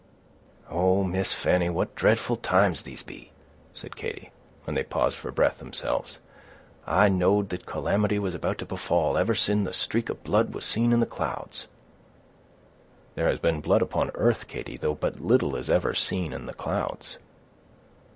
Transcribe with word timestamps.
"Oh, 0.71 1.03
Miss 1.03 1.31
Fanny, 1.31 1.69
what 1.69 1.93
dreadful 1.93 2.37
times 2.37 2.81
these 2.81 3.03
be!" 3.03 3.31
said 3.75 3.95
Katy, 3.95 4.31
when 4.63 4.73
they 4.73 4.81
paused 4.81 5.15
for 5.15 5.29
breath 5.29 5.59
themselves. 5.59 6.17
"I 6.87 7.07
know'd 7.07 7.49
that 7.49 7.67
calamity 7.67 8.17
was 8.17 8.33
about 8.33 8.57
to 8.57 8.65
befall, 8.65 9.15
ever 9.15 9.35
sin' 9.35 9.63
the 9.63 9.73
streak 9.73 10.09
of 10.09 10.23
blood 10.23 10.55
was 10.55 10.65
seen 10.65 10.91
in 10.91 11.01
the 11.01 11.05
clouds." 11.05 11.67
"There 13.13 13.27
has 13.29 13.37
been 13.37 13.61
blood 13.61 13.83
upon 13.83 14.09
earth, 14.15 14.47
Katy, 14.47 14.75
though 14.75 14.95
but 14.95 15.21
little 15.21 15.55
is 15.55 15.69
ever 15.69 15.93
seen 15.93 16.33
in 16.33 16.47
the 16.47 16.55
clouds." 16.55 17.19